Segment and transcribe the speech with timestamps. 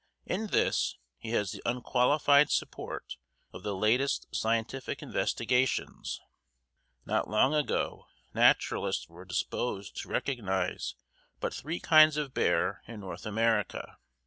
[0.25, 3.17] In this he has the unqualified support
[3.53, 6.19] of the latest scientific investigations.
[7.05, 10.95] Not long ago naturalists were disposed to recognize
[11.39, 13.99] but three kinds of bear in North America.